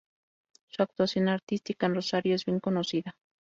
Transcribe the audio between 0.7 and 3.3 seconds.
Su actuación artística en Rosario es bien conocida.